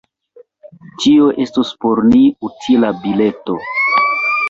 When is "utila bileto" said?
2.51-3.63